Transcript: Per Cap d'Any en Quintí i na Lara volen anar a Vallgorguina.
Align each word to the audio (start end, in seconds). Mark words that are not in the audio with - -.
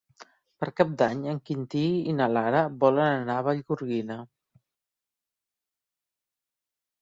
Per 0.61 0.67
Cap 0.79 0.93
d'Any 1.01 1.19
en 1.33 1.41
Quintí 1.49 1.83
i 2.13 2.15
na 2.21 2.27
Lara 2.37 2.63
volen 2.85 3.19
anar 3.19 3.35
a 3.37 3.45
Vallgorguina. 3.49 4.17